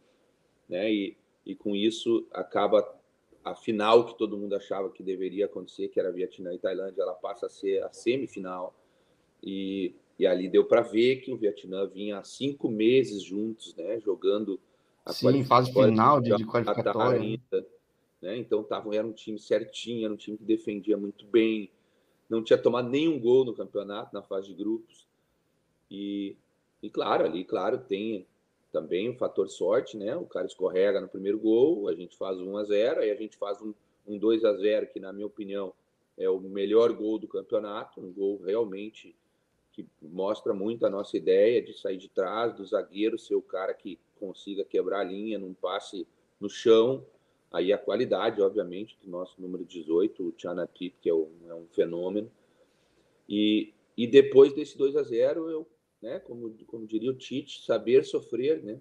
né? 0.67 0.91
E, 0.91 1.17
e 1.45 1.55
com 1.55 1.77
isso 1.77 2.27
acaba 2.33 2.83
a 3.45 3.55
final 3.55 4.07
que 4.07 4.17
todo 4.17 4.39
mundo 4.39 4.57
achava 4.57 4.89
que 4.89 5.03
deveria 5.03 5.45
acontecer, 5.45 5.89
que 5.89 6.01
era 6.01 6.11
Vietnã 6.11 6.55
e 6.55 6.59
Tailândia, 6.59 7.03
ela 7.03 7.13
passa 7.13 7.45
a 7.45 7.51
ser 7.51 7.83
a 7.85 7.93
semifinal. 7.93 8.75
E, 9.43 9.95
e 10.19 10.27
ali 10.27 10.49
deu 10.49 10.65
para 10.65 10.81
ver 10.81 11.17
que 11.17 11.31
o 11.31 11.37
Vietnã 11.37 11.87
vinha 11.87 12.19
há 12.19 12.25
cinco 12.25 12.71
meses 12.71 13.23
juntos, 13.23 13.75
né? 13.75 14.01
Jogando 14.01 14.59
Sim, 15.07 15.45
fase 15.45 15.73
final 15.73 16.21
de, 16.21 16.35
de 16.35 16.45
qualificatória. 16.45 17.21
Ainda, 17.21 17.67
né? 18.23 18.39
Então 18.39 18.63
tava, 18.63 18.95
era 18.95 19.07
um 19.07 19.13
time 19.13 19.39
certinho, 19.39 20.05
era 20.05 20.15
um 20.15 20.17
time 20.17 20.37
que 20.37 20.45
defendia 20.45 20.97
muito 20.97 21.27
bem, 21.27 21.71
não 22.29 22.43
tinha 22.43 22.59
tomado 22.59 22.89
nenhum 22.89 23.19
gol 23.21 23.45
no 23.45 23.55
campeonato, 23.55 24.15
na 24.15 24.23
fase 24.23 24.49
de 24.49 24.55
grupos. 24.55 25.07
E, 25.91 26.37
e 26.83 26.89
claro, 26.89 27.25
ali, 27.25 27.45
claro, 27.45 27.79
tem 27.79 28.27
também 28.73 29.11
o 29.11 29.17
fator 29.17 29.49
sorte, 29.49 29.97
né? 29.97 30.17
O 30.17 30.25
cara 30.25 30.47
escorrega 30.47 31.01
no 31.01 31.09
primeiro 31.09 31.39
gol, 31.39 31.89
a 31.89 31.95
gente 31.95 32.17
faz 32.17 32.41
1 32.41 32.57
a 32.57 32.65
0 32.65 33.01
aí 33.01 33.11
a 33.11 33.15
gente 33.15 33.37
faz 33.37 33.61
um, 33.61 33.75
um 34.07 34.19
2 34.19 34.45
a 34.45 34.55
0 34.55 34.87
que, 34.89 34.99
na 34.99 35.13
minha 35.13 35.27
opinião, 35.27 35.73
é 36.17 36.29
o 36.29 36.41
melhor 36.41 36.93
gol 36.93 37.19
do 37.19 37.29
campeonato, 37.29 38.01
um 38.01 38.13
gol 38.13 38.41
realmente 38.45 39.15
que 39.75 39.85
mostra 40.01 40.55
muito 40.55 40.87
a 40.87 40.91
nossa 40.91 41.17
ideia 41.17 41.61
de 41.61 41.75
sair 41.77 41.97
de 41.97 42.09
trás, 42.09 42.55
do 42.55 42.65
zagueiro 42.65 43.19
ser 43.19 43.35
o 43.35 43.43
cara 43.43 43.75
que 43.75 43.99
consiga 44.15 44.65
quebrar 44.65 45.01
a 45.01 45.05
linha 45.05 45.37
num 45.37 45.53
passe 45.53 46.07
no 46.41 46.49
chão. 46.49 47.05
Aí 47.53 47.73
a 47.73 47.79
qualidade, 47.79 48.41
obviamente, 48.41 48.97
do 49.03 49.11
nosso 49.11 49.41
número 49.43 49.65
18, 49.65 50.29
o 50.29 50.33
Tip, 50.73 50.95
que 51.01 51.11
é 51.11 51.15
um, 51.15 51.29
é 51.49 51.55
um 51.55 51.67
fenômeno. 51.73 52.31
E, 53.29 53.75
e 53.97 54.07
depois 54.07 54.53
desse 54.53 54.79
2 54.79 54.95
a 54.95 55.03
0 55.03 55.51
eu, 55.51 55.67
né, 56.01 56.21
como, 56.21 56.55
como 56.67 56.87
diria 56.87 57.11
o 57.11 57.15
Tite, 57.15 57.65
saber 57.65 58.05
sofrer, 58.05 58.63
né? 58.63 58.79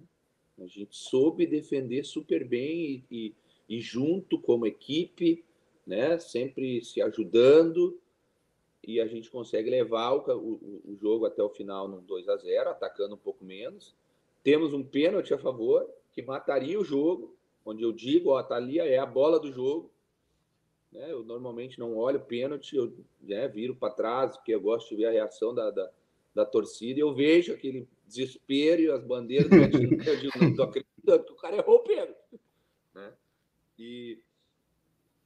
A 0.59 0.67
gente 0.67 0.95
soube 0.95 1.47
defender 1.47 2.03
super 2.03 2.47
bem 2.47 3.03
e, 3.09 3.33
e, 3.67 3.77
e 3.77 3.81
junto 3.81 4.39
como 4.39 4.67
equipe, 4.67 5.43
né, 5.87 6.19
sempre 6.19 6.83
se 6.83 7.01
ajudando, 7.01 7.99
e 8.85 8.99
a 8.99 9.07
gente 9.07 9.29
consegue 9.29 9.69
levar 9.69 10.11
o, 10.13 10.19
o, 10.37 10.81
o 10.91 10.95
jogo 10.95 11.25
até 11.25 11.41
o 11.41 11.49
final 11.49 11.87
no 11.87 12.01
2 12.01 12.27
a 12.27 12.37
0 12.37 12.69
atacando 12.69 13.15
um 13.15 13.17
pouco 13.17 13.45
menos. 13.45 13.95
Temos 14.43 14.73
um 14.73 14.83
pênalti 14.83 15.33
a 15.33 15.37
favor, 15.37 15.89
que 16.11 16.21
mataria 16.21 16.79
o 16.79 16.83
jogo, 16.83 17.35
onde 17.65 17.81
eu 17.81 17.93
digo, 17.93 18.31
ó, 18.31 18.43
tá 18.43 18.55
ali, 18.55 18.79
é 18.79 18.97
a 18.97 19.05
bola 19.05 19.39
do 19.39 19.51
jogo. 19.51 19.89
Né? 20.91 21.11
Eu 21.11 21.23
normalmente 21.23 21.79
não 21.79 21.95
olho 21.95 22.19
pênalti, 22.19 22.75
eu 22.75 22.93
né, 23.21 23.47
viro 23.47 23.73
para 23.75 23.93
trás, 23.93 24.35
porque 24.35 24.53
eu 24.53 24.61
gosto 24.61 24.89
de 24.89 24.97
ver 24.97 25.05
a 25.05 25.11
reação 25.11 25.55
da, 25.55 25.71
da, 25.71 25.89
da, 26.35 26.45
torcida, 26.45 26.99
e 26.99 27.01
eu 27.01 27.13
vejo 27.13 27.53
aquele 27.53 27.87
desespero 28.05 28.81
e 28.81 28.91
as 28.91 29.03
bandeiras 29.03 29.49
eu 29.49 30.19
digo, 30.19 30.39
não 30.39 30.55
tô 30.55 30.63
acreditando 30.63 31.23
que 31.23 31.31
o 31.31 31.37
cara 31.37 31.55
errou 31.55 31.77
o 31.77 31.83
pênalti. 31.83 32.39
Né? 32.93 33.13
E, 33.79 34.19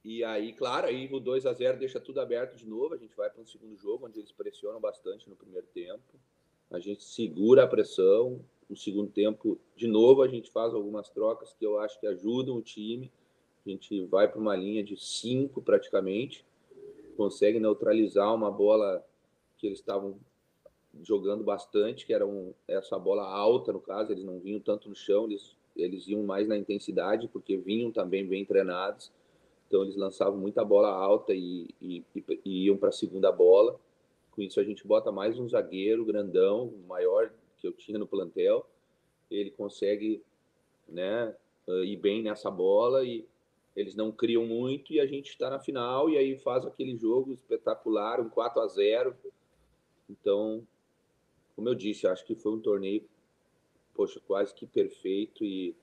e 0.04 0.24
aí, 0.24 0.52
claro, 0.52 0.86
aí 0.86 1.08
o 1.12 1.20
2 1.20 1.46
a 1.46 1.52
0 1.52 1.78
deixa 1.78 2.00
tudo 2.00 2.20
aberto 2.20 2.56
de 2.56 2.66
novo, 2.66 2.94
a 2.94 2.98
gente 2.98 3.16
vai 3.16 3.28
para 3.30 3.42
um 3.42 3.46
segundo 3.46 3.76
jogo, 3.76 4.06
onde 4.06 4.18
eles 4.18 4.32
pressionam 4.32 4.80
bastante 4.80 5.28
no 5.28 5.36
primeiro 5.36 5.66
tempo, 5.68 6.18
a 6.70 6.78
gente 6.78 7.02
segura 7.02 7.64
a 7.64 7.66
pressão, 7.66 8.40
no 8.68 8.76
segundo 8.76 9.10
tempo, 9.10 9.58
de 9.74 9.86
novo, 9.86 10.22
a 10.22 10.28
gente 10.28 10.50
faz 10.50 10.74
algumas 10.74 11.08
trocas 11.08 11.54
que 11.54 11.64
eu 11.64 11.78
acho 11.78 11.98
que 11.98 12.06
ajudam 12.06 12.56
o 12.56 12.62
time. 12.62 13.10
A 13.64 13.70
gente 13.70 14.04
vai 14.04 14.28
para 14.28 14.38
uma 14.38 14.54
linha 14.54 14.84
de 14.84 14.96
cinco 14.96 15.62
praticamente, 15.62 16.44
consegue 17.16 17.58
neutralizar 17.58 18.34
uma 18.34 18.50
bola 18.50 19.04
que 19.56 19.66
eles 19.66 19.78
estavam 19.78 20.18
jogando 21.02 21.42
bastante, 21.42 22.04
que 22.06 22.12
era 22.12 22.26
um, 22.26 22.52
essa 22.66 22.98
bola 22.98 23.24
alta, 23.24 23.72
no 23.72 23.80
caso, 23.80 24.12
eles 24.12 24.24
não 24.24 24.38
vinham 24.38 24.60
tanto 24.60 24.88
no 24.88 24.94
chão, 24.94 25.24
eles, 25.24 25.56
eles 25.74 26.06
iam 26.06 26.22
mais 26.22 26.46
na 26.46 26.56
intensidade, 26.56 27.28
porque 27.28 27.56
vinham 27.56 27.90
também 27.90 28.26
bem 28.26 28.44
treinados, 28.44 29.10
então 29.68 29.82
eles 29.82 29.96
lançavam 29.96 30.38
muita 30.38 30.64
bola 30.64 30.88
alta 30.88 31.34
e, 31.34 31.68
e, 31.80 32.02
e 32.42 32.64
iam 32.64 32.78
para 32.78 32.88
a 32.88 32.92
segunda 32.92 33.30
bola. 33.30 33.78
Com 34.30 34.40
isso 34.40 34.58
a 34.58 34.64
gente 34.64 34.86
bota 34.86 35.12
mais 35.12 35.38
um 35.38 35.46
zagueiro 35.46 36.06
grandão, 36.06 36.72
maior 36.88 37.30
que 37.58 37.68
eu 37.68 37.72
tinha 37.72 37.98
no 37.98 38.06
plantel. 38.06 38.66
Ele 39.30 39.50
consegue 39.50 40.22
né, 40.88 41.36
ir 41.84 41.96
bem 41.96 42.22
nessa 42.22 42.50
bola 42.50 43.04
e 43.04 43.26
eles 43.76 43.94
não 43.94 44.10
criam 44.10 44.46
muito 44.46 44.92
e 44.94 45.00
a 45.00 45.06
gente 45.06 45.28
está 45.28 45.50
na 45.50 45.60
final 45.60 46.08
e 46.08 46.16
aí 46.16 46.38
faz 46.38 46.64
aquele 46.64 46.96
jogo 46.96 47.30
espetacular, 47.30 48.20
um 48.20 48.30
4 48.30 48.62
a 48.62 48.66
0. 48.66 49.14
Então, 50.08 50.66
como 51.54 51.68
eu 51.68 51.74
disse, 51.74 52.06
acho 52.06 52.24
que 52.24 52.34
foi 52.34 52.52
um 52.52 52.60
torneio 52.60 53.04
poxa, 53.98 54.20
quase 54.26 54.54
que 54.54 54.64
perfeito 54.64 55.44
e 55.44 55.74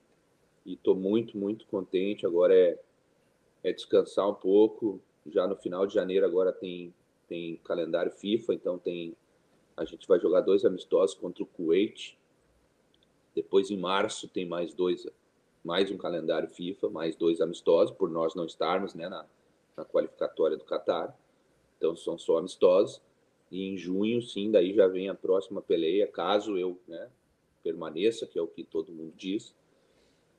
estou 0.66 0.96
muito, 0.96 1.36
muito 1.36 1.66
contente. 1.66 2.26
Agora 2.26 2.52
é, 2.52 2.80
é 3.62 3.72
descansar 3.72 4.28
um 4.28 4.34
pouco. 4.34 5.00
Já 5.26 5.46
no 5.46 5.56
final 5.56 5.86
de 5.86 5.94
janeiro 5.94 6.24
agora 6.24 6.52
tem, 6.52 6.94
tem 7.28 7.56
calendário 7.64 8.12
FIFA, 8.12 8.54
então 8.54 8.78
tem 8.78 9.16
a 9.76 9.84
gente 9.84 10.08
vai 10.08 10.18
jogar 10.18 10.40
dois 10.40 10.64
amistosos 10.64 11.14
contra 11.14 11.42
o 11.42 11.46
Kuwait. 11.46 12.16
Depois 13.34 13.70
em 13.70 13.76
março 13.76 14.26
tem 14.26 14.46
mais 14.46 14.72
dois, 14.72 15.06
mais 15.62 15.90
um 15.90 15.98
calendário 15.98 16.48
FIFA, 16.48 16.88
mais 16.88 17.14
dois 17.14 17.42
amistosos 17.42 17.94
por 17.94 18.08
nós 18.08 18.34
não 18.34 18.46
estarmos, 18.46 18.94
né, 18.94 19.08
na, 19.08 19.26
na 19.76 19.84
qualificatória 19.84 20.56
do 20.56 20.64
Catar. 20.64 21.14
Então 21.76 21.94
são 21.94 22.16
só 22.16 22.38
amistosos. 22.38 23.02
E 23.50 23.68
em 23.68 23.76
junho, 23.76 24.22
sim, 24.22 24.50
daí 24.50 24.74
já 24.74 24.88
vem 24.88 25.08
a 25.08 25.14
próxima 25.14 25.60
peleia, 25.60 26.06
caso 26.06 26.56
eu, 26.56 26.80
né, 26.88 27.10
permaneça, 27.62 28.26
que 28.26 28.38
é 28.38 28.42
o 28.42 28.48
que 28.48 28.64
todo 28.64 28.92
mundo 28.92 29.12
diz, 29.16 29.54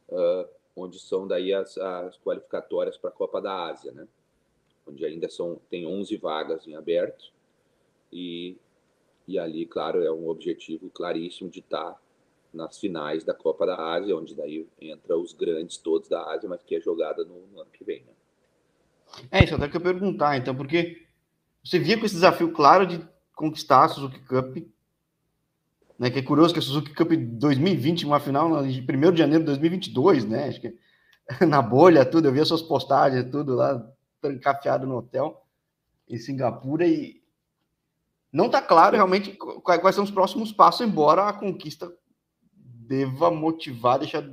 uh, 0.09 0.47
onde 0.77 0.99
são 0.99 1.27
daí 1.27 1.53
as, 1.53 1.77
as 1.77 2.17
qualificatórias 2.19 2.95
para 2.95 3.09
a 3.09 3.13
Copa 3.13 3.41
da 3.41 3.65
Ásia, 3.65 3.91
né? 3.91 4.07
Onde 4.87 5.03
ainda 5.03 5.27
são 5.27 5.59
tem 5.69 5.85
11 5.85 6.15
vagas 6.17 6.67
em 6.67 6.75
aberto 6.75 7.33
e 8.13 8.55
e 9.27 9.37
ali, 9.37 9.65
claro, 9.65 10.01
é 10.01 10.09
um 10.09 10.29
objetivo 10.29 10.89
claríssimo 10.89 11.49
de 11.49 11.59
estar 11.59 11.99
nas 12.53 12.79
finais 12.79 13.25
da 13.25 13.33
Copa 13.33 13.65
da 13.65 13.75
Ásia, 13.75 14.15
onde 14.15 14.33
daí 14.33 14.65
entra 14.79 15.17
os 15.17 15.33
grandes 15.33 15.75
todos 15.77 16.07
da 16.07 16.31
Ásia, 16.31 16.47
mas 16.47 16.63
que 16.63 16.75
é 16.75 16.79
jogada 16.79 17.25
no, 17.25 17.45
no 17.47 17.59
ano 17.59 17.69
que 17.71 17.83
vem, 17.83 18.03
né? 18.03 18.13
É 19.29 19.43
isso, 19.43 19.55
até 19.55 19.67
que 19.67 19.75
eu 19.75 19.81
perguntar, 19.81 20.37
então, 20.37 20.55
porque 20.55 21.05
você 21.61 21.77
via 21.77 21.99
com 21.99 22.05
esse 22.05 22.15
desafio 22.15 22.53
claro 22.53 22.85
de 22.87 23.05
conquistar 23.35 23.83
a 23.83 23.89
Suzuki 23.89 24.19
Cup 24.21 24.57
né, 25.97 26.09
que 26.09 26.19
é 26.19 26.21
curioso 26.21 26.53
que 26.53 26.59
a 26.59 26.61
Suzuki 26.61 26.93
Cup 26.93 27.11
2020, 27.11 28.05
uma 28.05 28.19
final 28.19 28.65
de 28.65 28.81
1 28.81 29.11
de 29.11 29.17
janeiro 29.17 29.43
de 29.43 29.47
2022, 29.47 30.25
né? 30.25 30.47
Acho 30.47 30.61
que 30.61 30.77
na 31.45 31.61
bolha, 31.61 32.05
tudo. 32.05 32.27
Eu 32.27 32.31
vi 32.31 32.39
as 32.39 32.47
suas 32.47 32.61
postagens, 32.61 33.29
tudo 33.31 33.55
lá, 33.55 33.85
trancafiado 34.21 34.85
no 34.85 34.97
hotel 34.97 35.43
em 36.07 36.17
Singapura 36.17 36.87
e 36.87 37.21
não 38.31 38.45
está 38.45 38.61
claro 38.61 38.95
realmente 38.95 39.33
quais 39.33 39.95
são 39.95 40.03
os 40.03 40.11
próximos 40.11 40.51
passos, 40.51 40.85
embora 40.85 41.27
a 41.27 41.33
conquista 41.33 41.91
deva 42.53 43.31
motivar, 43.31 43.99
deixar 43.99 44.23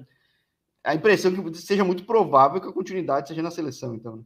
a 0.83 0.95
impressão 0.95 1.33
que 1.33 1.59
seja 1.59 1.83
muito 1.83 2.05
provável 2.05 2.61
que 2.61 2.69
a 2.69 2.73
continuidade 2.73 3.29
seja 3.29 3.43
na 3.43 3.51
seleção, 3.51 3.95
então. 3.95 4.17
Né? 4.17 4.25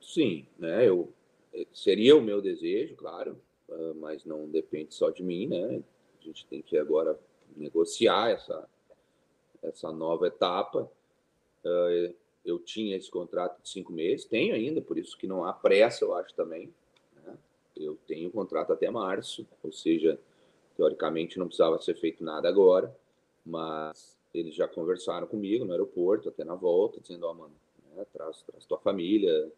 Sim, 0.00 0.46
né? 0.58 0.88
Eu 0.88 1.12
seria 1.72 2.16
o 2.16 2.22
meu 2.22 2.40
desejo, 2.40 2.96
claro, 2.96 3.40
ah, 3.70 3.92
mas 4.00 4.24
não 4.24 4.48
depende 4.48 4.94
só 4.94 5.10
de 5.10 5.22
mim, 5.22 5.46
né? 5.46 5.82
A 6.20 6.24
gente 6.24 6.46
tem 6.46 6.60
que 6.60 6.76
agora 6.76 7.18
negociar 7.56 8.30
essa, 8.30 8.68
essa 9.62 9.90
nova 9.90 10.26
etapa. 10.26 10.90
Uh, 11.64 12.14
eu 12.44 12.58
tinha 12.58 12.96
esse 12.96 13.10
contrato 13.10 13.62
de 13.62 13.68
cinco 13.68 13.92
meses, 13.92 14.24
tenho 14.26 14.54
ainda, 14.54 14.80
por 14.80 14.98
isso 14.98 15.16
que 15.16 15.26
não 15.26 15.44
há 15.44 15.52
pressa, 15.52 16.04
eu 16.04 16.14
acho 16.14 16.34
também. 16.34 16.72
Né? 17.16 17.36
Eu 17.76 17.98
tenho 18.06 18.30
contrato 18.30 18.72
até 18.72 18.90
março, 18.90 19.46
ou 19.62 19.72
seja, 19.72 20.18
teoricamente 20.76 21.38
não 21.38 21.46
precisava 21.46 21.80
ser 21.80 21.94
feito 21.96 22.22
nada 22.22 22.48
agora, 22.48 22.94
mas 23.44 24.18
eles 24.32 24.54
já 24.54 24.68
conversaram 24.68 25.26
comigo 25.26 25.64
no 25.64 25.72
aeroporto, 25.72 26.28
até 26.28 26.44
na 26.44 26.54
volta, 26.54 27.00
dizendo: 27.00 27.26
Ó, 27.26 27.32
oh, 27.32 27.34
mano, 27.34 27.54
né, 27.94 28.06
traz, 28.12 28.42
traz 28.42 28.64
tua 28.64 28.78
família, 28.78 29.50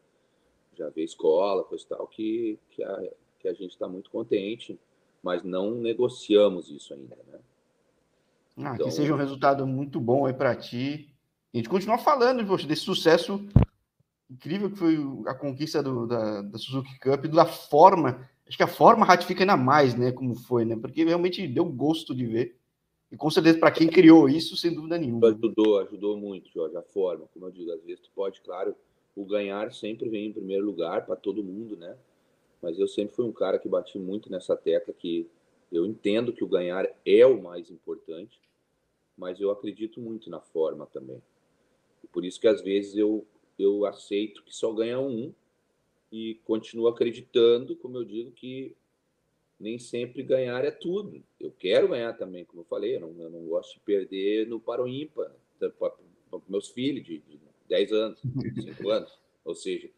já 0.75 0.89
vê 0.89 1.03
escola, 1.03 1.65
coisa 1.65 1.85
e 1.85 1.89
tal, 1.89 2.07
que, 2.07 2.59
que, 2.71 2.83
a, 2.83 3.11
que 3.39 3.49
a 3.49 3.53
gente 3.53 3.73
está 3.73 3.87
muito 3.87 4.11
contente 4.11 4.79
mas 5.23 5.43
não 5.43 5.73
negociamos 5.73 6.71
isso 6.71 6.93
ainda, 6.93 7.17
né? 7.31 7.39
Ah, 8.57 8.75
então... 8.75 8.87
Que 8.87 8.91
seja 8.91 9.15
um 9.15 9.19
resultado 9.19 9.67
muito 9.67 10.01
bom 10.01 10.27
aí 10.27 10.35
para 10.35 10.55
ti. 10.57 11.09
A 11.53 11.57
gente 11.57 11.69
continua 11.69 11.99
falando 11.99 12.45
poxa, 12.47 12.67
desse 12.67 12.83
sucesso 12.83 13.47
incrível 14.31 14.71
que 14.71 14.79
foi 14.79 14.99
a 15.27 15.35
conquista 15.35 15.83
do, 15.83 16.07
da, 16.07 16.43
da, 16.43 16.59
Suzuki 16.59 16.99
Cup, 16.99 17.27
da 17.27 17.45
forma. 17.45 18.29
Acho 18.47 18.57
que 18.57 18.63
a 18.63 18.69
forma 18.69 19.05
ratifica 19.05 19.43
ainda 19.43 19.57
mais, 19.57 19.95
né? 19.95 20.11
Como 20.11 20.35
foi, 20.35 20.65
né? 20.65 20.77
Porque 20.77 21.05
realmente 21.05 21.47
deu 21.47 21.65
gosto 21.65 22.15
de 22.15 22.27
ver. 22.27 22.57
E 23.11 23.17
com 23.17 23.31
certeza, 23.31 23.59
para 23.59 23.71
quem 23.71 23.89
criou 23.89 24.29
isso, 24.29 24.57
sem 24.57 24.75
dúvida 24.75 24.99
nenhuma. 24.99 25.29
Ajudou, 25.29 25.81
ajudou 25.81 26.17
muito, 26.17 26.51
Jorge, 26.51 26.77
a 26.77 26.83
forma. 26.83 27.27
Como 27.33 27.47
eu 27.47 27.51
digo, 27.51 27.71
às 27.71 27.83
vezes 27.85 28.01
tu 28.01 28.11
pode, 28.15 28.41
claro, 28.41 28.75
o 29.15 29.25
ganhar 29.27 29.71
sempre 29.73 30.09
vem 30.09 30.29
em 30.29 30.33
primeiro 30.33 30.65
lugar 30.65 31.05
para 31.05 31.15
todo 31.15 31.45
mundo, 31.45 31.77
né? 31.77 31.95
Mas 32.63 32.79
eu 32.79 32.87
sempre 32.87 33.15
fui 33.15 33.25
um 33.25 33.33
cara 33.33 33.59
que 33.59 33.69
bati 33.69 33.99
muito 33.99 34.31
nessa 34.31 34.57
tecla 34.57 34.95
que 34.95 35.29
eu 35.71 35.85
entendo 35.85 36.33
que 36.33 36.45
o 36.45 36.49
ganhar 36.49 36.89
é 37.05 37.27
o 37.27 37.43
mais 37.43 37.71
importante, 37.71 38.41
mas 39.17 39.41
eu 39.41 39.51
acredito 39.51 40.01
muito 40.01 40.31
na 40.31 40.41
forma 40.41 40.87
também. 40.87 41.21
E 42.05 42.07
por 42.07 42.25
isso 42.25 42.41
que 42.41 42.49
às 42.49 42.63
vezes 42.63 42.97
eu 42.97 43.27
eu 43.59 43.85
aceito 43.85 44.43
que 44.43 44.55
só 44.55 44.73
ganha 44.73 44.99
um 44.99 45.33
e 46.11 46.35
continuo 46.45 46.89
acreditando, 46.89 47.77
como 47.77 47.97
eu 47.97 48.05
digo, 48.05 48.31
que 48.33 48.75
nem 49.59 49.79
sempre 49.79 50.23
ganhar 50.23 50.65
é 50.65 50.71
tudo. 50.71 51.23
Eu 51.39 51.53
quero 51.53 51.89
ganhar 51.89 52.13
também, 52.15 52.45
como 52.45 52.63
eu 52.63 52.67
falei, 52.67 52.97
eu 52.97 53.01
não, 53.01 53.23
eu 53.23 53.31
não 53.31 53.47
gosto 53.47 53.75
de 53.75 53.81
perder 53.81 54.47
no 54.47 54.59
para 54.59 54.83
o 54.83 54.89
ímpar, 54.89 55.33
para 55.79 55.93
meus 56.49 56.69
filhos 56.69 57.05
de, 57.05 57.19
de 57.19 57.39
10 57.69 57.93
anos, 57.93 58.21
5 58.63 58.91
anos. 58.91 59.19
Ou 59.45 59.55
seja, 59.55 59.89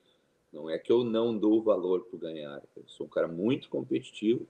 não 0.55 0.71
é 0.71 0.79
que 0.79 0.93
eu 0.93 1.03
não 1.03 1.37
dou 1.37 1.61
valor 1.61 2.05
para 2.05 2.19
ganhar. 2.21 2.63
Eu 2.77 2.85
sou 2.87 3.07
um 3.07 3.11
cara 3.11 3.27
muito 3.27 3.69
competitivo, 3.69 4.47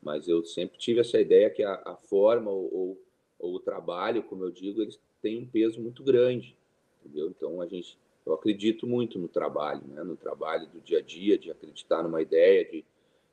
mas 0.00 0.28
eu 0.28 0.44
sempre 0.44 0.78
tive 0.78 1.00
essa 1.00 1.20
ideia 1.20 1.50
que 1.50 1.64
a, 1.64 1.82
a 1.84 1.96
forma 1.96 2.48
ou, 2.48 2.72
ou, 2.72 3.02
ou, 3.40 3.54
o 3.56 3.60
trabalho, 3.60 4.22
como 4.22 4.44
eu 4.44 4.52
digo, 4.52 4.80
eles 4.80 5.00
têm 5.20 5.42
um 5.42 5.46
peso 5.46 5.82
muito 5.82 6.04
grande, 6.04 6.56
entendeu? 7.00 7.28
Então 7.28 7.60
a 7.60 7.66
gente, 7.66 7.98
eu 8.24 8.32
acredito 8.32 8.86
muito 8.86 9.18
no 9.18 9.26
trabalho, 9.26 9.82
né? 9.88 10.04
No 10.04 10.16
trabalho 10.16 10.68
do 10.68 10.80
dia 10.80 10.98
a 10.98 11.02
dia, 11.02 11.36
de 11.36 11.50
acreditar 11.50 12.04
numa 12.04 12.22
ideia, 12.22 12.64
de, 12.64 12.84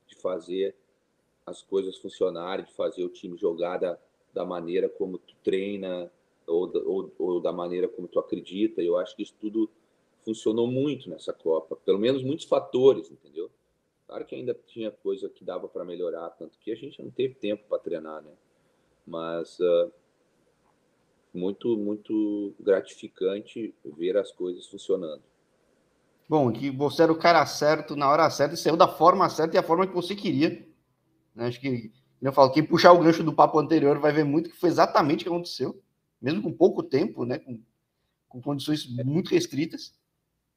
de 0.07 0.15
fazer 0.15 0.75
as 1.45 1.61
coisas 1.61 1.97
funcionarem, 1.99 2.65
de 2.65 2.73
fazer 2.73 3.03
o 3.03 3.09
time 3.09 3.37
jogar 3.37 3.77
da, 3.77 3.99
da 4.33 4.43
maneira 4.43 4.89
como 4.89 5.19
tu 5.19 5.35
treina 5.43 6.11
ou, 6.47 6.71
ou, 6.87 7.13
ou 7.19 7.39
da 7.39 7.51
maneira 7.51 7.87
como 7.87 8.07
tu 8.07 8.17
acredita. 8.17 8.81
Eu 8.81 8.97
acho 8.97 9.15
que 9.15 9.21
isso 9.21 9.35
tudo 9.39 9.69
funcionou 10.23 10.67
muito 10.67 11.09
nessa 11.09 11.33
Copa, 11.33 11.75
pelo 11.75 11.99
menos 11.99 12.23
muitos 12.23 12.45
fatores, 12.45 13.09
entendeu? 13.09 13.49
Claro 14.07 14.25
que 14.25 14.35
ainda 14.35 14.53
tinha 14.67 14.91
coisa 14.91 15.29
que 15.29 15.43
dava 15.43 15.67
para 15.67 15.85
melhorar, 15.85 16.29
tanto 16.31 16.57
que 16.59 16.71
a 16.71 16.75
gente 16.75 17.01
não 17.01 17.09
teve 17.09 17.35
tempo 17.35 17.63
para 17.67 17.79
treinar, 17.79 18.21
né? 18.21 18.31
Mas 19.05 19.59
uh, 19.59 19.91
muito, 21.33 21.75
muito 21.77 22.53
gratificante 22.59 23.73
ver 23.97 24.17
as 24.17 24.31
coisas 24.31 24.67
funcionando. 24.67 25.23
Bom, 26.29 26.51
que 26.51 26.69
você 26.69 27.03
era 27.03 27.11
o 27.11 27.17
cara 27.17 27.45
certo 27.45 27.95
na 27.95 28.09
hora 28.09 28.29
certa 28.29 28.53
e 28.53 28.57
saiu 28.57 28.77
da 28.77 28.87
forma 28.87 29.27
certa 29.29 29.55
e 29.55 29.59
a 29.59 29.63
forma 29.63 29.87
que 29.87 29.93
você 29.93 30.15
queria. 30.15 30.65
Né? 31.35 31.47
Acho 31.47 31.59
que, 31.59 31.91
eu 32.21 32.31
falo, 32.31 32.51
quem 32.51 32.63
puxar 32.63 32.93
o 32.93 32.99
gancho 32.99 33.23
do 33.23 33.33
papo 33.33 33.59
anterior 33.59 33.99
vai 33.99 34.11
ver 34.11 34.23
muito 34.23 34.49
que 34.49 34.55
foi 34.55 34.69
exatamente 34.69 35.21
o 35.21 35.23
que 35.23 35.29
aconteceu, 35.29 35.81
mesmo 36.21 36.41
com 36.41 36.53
pouco 36.53 36.81
tempo, 36.81 37.25
né? 37.25 37.39
Com, 37.39 37.59
com 38.29 38.41
condições 38.41 38.87
muito 39.03 39.31
restritas. 39.31 39.93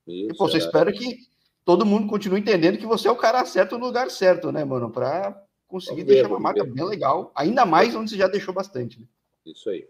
Isso, 0.07 0.33
e, 0.33 0.37
pô, 0.37 0.49
você 0.49 0.57
é. 0.57 0.61
espera 0.61 0.93
que 0.93 1.27
todo 1.65 1.87
mundo 1.87 2.07
continue 2.07 2.41
entendendo 2.41 2.79
que 2.79 2.87
você 2.87 3.09
é 3.09 3.11
o 3.11 3.17
cara 3.17 3.45
certo 3.45 3.77
no 3.77 3.87
lugar 3.87 4.11
certo, 4.11 4.53
né, 4.53 4.65
mano? 4.65 4.91
Para 4.91 5.43
conseguir 5.67 6.03
vamos 6.03 6.15
deixar 6.15 6.29
ver, 6.29 6.35
uma 6.35 6.41
marca 6.41 6.65
ver. 6.65 6.73
bem 6.73 6.85
legal, 6.85 7.33
ainda 7.35 7.67
mais 7.67 7.95
onde 7.95 8.11
você 8.11 8.17
já 8.17 8.29
deixou 8.29 8.55
bastante. 8.55 9.01
Né? 9.01 9.07
Isso 9.47 9.69
aí. 9.69 9.87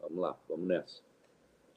Vamos 0.00 0.18
lá, 0.18 0.36
vamos 0.48 0.66
nessa. 0.66 1.00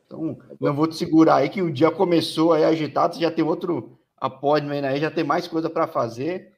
Então, 0.06 0.38
não 0.60 0.74
vou 0.74 0.88
te 0.88 0.96
segurar 0.96 1.38
aí 1.38 1.50
que 1.50 1.62
o 1.62 1.72
dia 1.72 1.92
começou 1.92 2.54
aí 2.54 2.64
agitado, 2.64 3.16
você 3.16 3.22
já 3.22 3.32
tem 3.32 3.44
outro 3.44 3.98
appointment 4.18 4.84
aí, 4.86 5.00
já 5.00 5.12
tem 5.12 5.24
mais 5.24 5.48
coisa 5.48 5.70
para 5.70 5.88
fazer. 5.88 6.53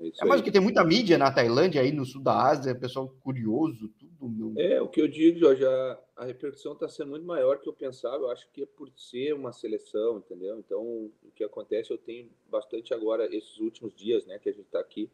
Isso 0.00 0.22
é 0.22 0.26
mais 0.26 0.42
que 0.42 0.50
tem 0.50 0.60
muita 0.60 0.84
mídia 0.84 1.16
na 1.16 1.32
Tailândia, 1.32 1.80
aí 1.80 1.90
no 1.90 2.04
sul 2.04 2.22
da 2.22 2.50
Ásia, 2.50 2.74
pessoal 2.74 3.08
curioso, 3.22 3.88
tudo. 3.98 4.28
Meu... 4.28 4.52
É, 4.56 4.80
o 4.80 4.88
que 4.88 5.00
eu 5.00 5.08
digo, 5.08 5.38
Jorge, 5.38 5.64
a, 5.64 5.98
a 6.16 6.24
repercussão 6.26 6.74
está 6.74 6.86
sendo 6.86 7.10
muito 7.10 7.24
maior 7.24 7.58
que 7.58 7.68
eu 7.68 7.72
pensava. 7.72 8.24
Eu 8.24 8.30
acho 8.30 8.46
que 8.52 8.64
é 8.64 8.66
por 8.66 8.90
ser 8.94 9.32
uma 9.32 9.52
seleção, 9.52 10.18
entendeu? 10.18 10.58
Então, 10.58 10.82
o 10.82 11.30
que 11.34 11.42
acontece, 11.42 11.90
eu 11.90 11.96
tenho 11.96 12.28
bastante 12.50 12.92
agora, 12.92 13.24
esses 13.34 13.58
últimos 13.58 13.94
dias, 13.94 14.26
né, 14.26 14.38
que 14.38 14.50
a 14.50 14.52
gente 14.52 14.66
está 14.66 14.80
aqui. 14.80 15.10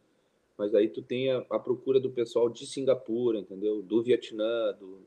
Mas 0.59 0.75
aí 0.75 0.89
tu 0.89 1.01
tem 1.01 1.31
a, 1.31 1.39
a, 1.51 1.59
procura 1.61 2.01
do 2.01 2.11
pessoal 2.11 2.49
de 2.49 2.67
Singapura, 2.67 3.39
entendeu? 3.39 3.83
Do 3.83 4.03
Vietnã, 4.03 4.73
do, 4.73 5.07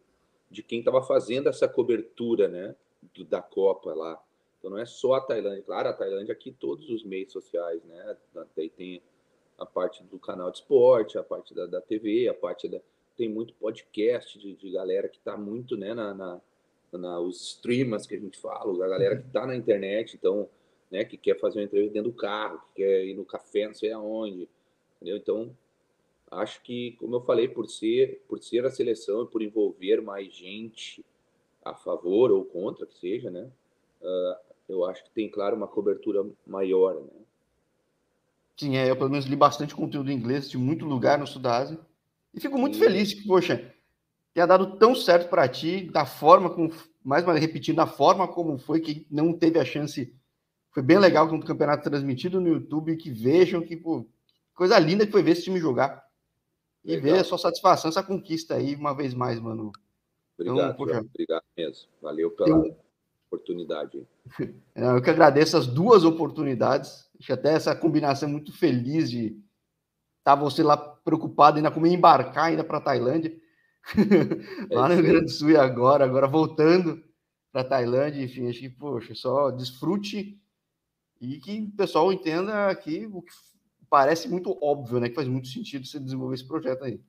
de 0.50 0.64
quem 0.64 0.80
estava 0.80 1.02
fazendo 1.02 1.50
essa 1.50 1.68
cobertura, 1.68 2.48
né, 2.48 2.76
do, 3.14 3.26
da 3.26 3.42
Copa 3.42 3.94
lá. 3.94 4.22
Então 4.58 4.72
não 4.72 4.78
é 4.78 4.86
só 4.86 5.16
a 5.16 5.22
Tailândia, 5.22 5.64
claro, 5.64 5.90
a 5.90 5.94
Tailândia 5.94 6.32
aqui 6.32 6.52
todos 6.52 6.90
os 6.90 7.04
meios 7.04 7.32
sociais, 7.32 7.84
né? 7.84 8.18
Daí 8.56 8.70
tem 8.70 9.02
a 9.58 9.66
parte 9.66 10.04
do 10.04 10.20
canal 10.20 10.52
de 10.52 10.58
esporte, 10.58 11.18
a 11.18 11.24
parte 11.24 11.54
da, 11.54 11.66
da 11.66 11.82
TV, 11.82 12.28
a 12.28 12.34
parte 12.34 12.68
da 12.68 12.80
tem 13.16 13.30
muito 13.30 13.54
podcast 13.54 14.38
de, 14.38 14.54
de 14.54 14.72
galera 14.72 15.08
que 15.08 15.18
está 15.18 15.38
muito, 15.38 15.78
né, 15.78 15.94
na, 15.94 16.14
na, 16.14 16.42
na, 16.92 17.20
os 17.20 17.42
streamers 17.42 18.06
que 18.06 18.16
a 18.16 18.20
gente 18.20 18.38
fala, 18.38 18.74
a 18.86 18.90
galera 18.90 19.18
que 19.18 19.28
está 19.28 19.46
na 19.46 19.56
internet, 19.56 20.16
então, 20.16 20.50
né, 20.92 21.06
que 21.06 21.18
quer 21.18 21.40
fazer 21.40 21.60
uma 21.60 21.66
entrevista 21.66 21.94
dentro 21.94 22.12
do 22.12 22.18
carro, 22.18 22.60
que 22.68 22.84
quer 22.84 23.06
ir 23.06 23.16
no 23.16 23.26
café, 23.26 23.68
não 23.68 23.74
sei 23.74 23.92
aonde, 23.92 24.50
entendeu? 24.98 25.18
Então, 25.18 25.56
acho 26.30 26.62
que, 26.62 26.92
como 26.94 27.16
eu 27.16 27.22
falei, 27.22 27.48
por 27.48 27.68
ser, 27.70 28.22
por 28.28 28.42
ser 28.44 28.66
a 28.66 28.72
seleção 28.72 29.24
e 29.24 29.28
por 29.28 29.42
envolver 29.42 30.02
mais 30.02 30.34
gente 30.34 31.06
a 31.64 31.74
favor 31.74 32.32
ou 32.32 32.44
contra, 32.44 32.86
que 32.86 32.96
seja, 32.96 33.32
né? 33.32 33.50
Uh, 34.02 34.36
eu 34.68 34.86
acho 34.86 35.04
que 35.04 35.10
tem, 35.12 35.30
claro, 35.30 35.56
uma 35.56 35.68
cobertura 35.68 36.26
maior, 36.46 36.96
né? 36.96 37.25
Sim, 38.58 38.78
é, 38.78 38.90
eu 38.90 38.96
pelo 38.96 39.10
menos 39.10 39.26
li 39.26 39.36
bastante 39.36 39.76
conteúdo 39.76 40.10
em 40.10 40.16
inglês 40.16 40.50
de 40.50 40.58
muito 40.58 40.86
lugar 40.86 41.20
no 41.20 41.28
sul 41.28 41.42
da 41.42 41.58
Ásia. 41.58 41.80
E 42.34 42.40
fico 42.40 42.58
muito 42.58 42.78
Sim. 42.78 42.84
feliz 42.84 43.14
que, 43.14 43.28
poxa, 43.28 43.74
tenha 44.34 44.46
dado 44.46 44.78
tão 44.78 44.96
certo 44.96 45.30
para 45.30 45.48
ti, 45.48 45.90
da 45.92 46.06
forma 46.06 46.50
como, 46.50 46.72
mais 47.04 47.24
uma 47.24 47.34
vez 47.34 47.46
repetindo, 47.46 47.78
da 47.78 47.88
forma 47.88 48.28
como 48.28 48.58
foi, 48.58 48.80
que 48.80 49.06
não 49.10 49.34
teve 49.34 49.60
a 49.60 49.66
chance. 49.66 50.14
Foi 50.72 50.84
bem 50.84 50.98
legal 50.98 51.28
com 51.30 51.38
o 51.38 51.46
campeonato 51.46 51.84
transmitido 51.90 52.40
no 52.40 52.50
YouTube, 52.50 52.98
que 52.98 53.10
vejam 53.10 53.62
que, 53.62 53.76
pô, 53.76 54.06
coisa 54.54 54.80
linda 54.80 55.06
que 55.06 55.12
foi 55.12 55.24
ver 55.24 55.32
esse 55.32 55.44
time 55.44 55.60
jogar. 55.60 56.06
E 56.84 56.98
ver 56.98 57.20
a 57.20 57.24
sua 57.24 57.38
satisfação, 57.38 57.90
essa 57.90 58.04
conquista 58.04 58.56
aí, 58.56 58.76
uma 58.76 58.94
vez 58.94 59.14
mais, 59.14 59.40
mano. 59.40 59.72
Obrigado, 60.38 60.66
então, 60.66 60.76
poxa, 60.76 61.00
obrigado 61.00 61.44
mesmo. 61.58 61.88
Valeu 62.02 62.32
pela. 62.32 62.85
Oportunidade. 63.28 64.08
É, 64.78 64.86
eu 64.90 65.02
que 65.02 65.10
agradeço 65.10 65.56
as 65.56 65.66
duas 65.68 66.04
oportunidades. 66.04 67.10
Acho 67.18 67.32
até 67.32 67.54
essa 67.54 67.74
combinação 67.74 68.28
muito 68.28 68.52
feliz 68.52 69.10
de 69.10 69.28
estar 70.20 70.36
tá 70.36 70.36
você 70.36 70.62
lá 70.62 70.76
preocupado 70.76 71.56
ainda 71.56 71.72
como 71.72 71.88
embarcar 71.88 72.46
ainda 72.48 72.64
para 72.64 72.80
a 72.80 72.82
Tailândia. 72.82 73.34
É 74.70 74.76
lá 74.76 74.90
no 74.90 74.96
Rio 74.96 75.04
Grande 75.04 75.26
do 75.26 75.32
Sul 75.32 75.52
e 75.52 75.58
agora, 75.58 76.04
agora 76.04 76.28
voltando 76.28 77.02
para 77.54 77.62
a 77.62 77.66
Tailândia, 77.66 78.22
enfim, 78.22 78.50
acho 78.50 78.60
que, 78.60 78.70
poxa, 78.70 79.16
só 79.16 79.50
desfrute 79.52 80.38
e 81.22 81.40
que 81.40 81.62
o 81.62 81.78
pessoal 81.78 82.12
entenda 82.12 82.68
aqui 82.68 83.08
o 83.14 83.22
que 83.22 83.32
parece 83.90 84.28
muito 84.28 84.58
óbvio, 84.62 85.00
né? 85.00 85.08
Que 85.08 85.16
faz 85.16 85.28
muito 85.28 85.48
sentido 85.48 85.86
você 85.86 86.00
desenvolver 86.00 86.36
esse 86.36 86.46
projeto 86.46 86.84
aí. 86.84 87.00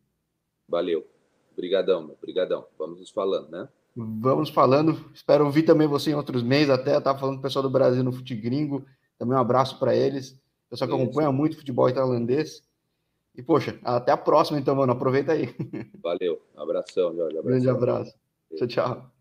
Valeu. 0.69 1.05
Obrigadão, 1.53 2.05
obrigadão. 2.11 2.67
Vamos 2.79 3.01
nos 3.01 3.11
falando, 3.11 3.49
né? 3.49 3.69
Vamos 3.97 4.51
falando. 4.51 5.11
Espero 5.15 5.47
ouvir 5.47 5.63
também 5.63 5.89
você 5.89 6.11
em 6.11 6.15
outros 6.15 6.43
meses. 6.43 6.69
Até 6.69 6.99
estava 6.99 7.19
falando 7.19 7.37
com 7.37 7.41
o 7.41 7.43
pessoal 7.43 7.63
do 7.63 7.71
Brasil 7.71 8.05
no 8.05 8.13
Fute 8.13 8.35
Gringo. 8.35 8.85
Também 9.19 9.35
um 9.35 9.41
abraço 9.41 9.79
para 9.79 9.97
eles. 9.97 10.39
Pessoal 10.69 10.89
que 10.89 10.95
Isso. 10.95 11.03
acompanha 11.03 11.33
muito 11.33 11.57
futebol 11.57 11.91
tailandês. 11.91 12.63
E, 13.35 13.43
poxa, 13.43 13.79
até 13.83 14.13
a 14.13 14.17
próxima, 14.17 14.59
então, 14.59 14.75
mano. 14.75 14.93
Aproveita 14.93 15.33
aí. 15.33 15.55
Valeu. 16.03 16.43
Abração, 16.55 17.15
Jorge. 17.17 17.39
Abração. 17.39 17.45
Grande 17.45 17.69
abraço. 17.71 18.15
Tchau, 18.57 18.69
tchau. 18.69 19.16